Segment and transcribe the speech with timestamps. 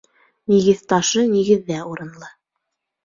[0.53, 2.33] Нигеҙ ташы нигеҙҙә урынлы.